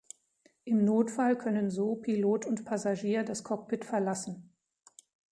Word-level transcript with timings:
Im 0.63 0.83
Notfall 0.83 1.37
können 1.37 1.69
so 1.69 1.93
Pilot 1.93 2.47
und 2.47 2.65
Passagier 2.65 3.23
das 3.23 3.43
Cockpit 3.43 3.85
verlassen. 3.85 4.49